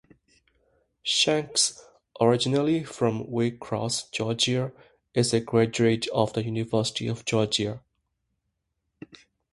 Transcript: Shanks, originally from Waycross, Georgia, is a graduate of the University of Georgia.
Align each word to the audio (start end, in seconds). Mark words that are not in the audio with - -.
Shanks, 1.03 1.79
originally 2.19 2.83
from 2.83 3.23
Waycross, 3.25 4.11
Georgia, 4.11 4.73
is 5.13 5.31
a 5.31 5.41
graduate 5.41 6.07
of 6.07 6.33
the 6.33 6.43
University 6.43 7.05
of 7.07 7.23
Georgia. 7.23 7.83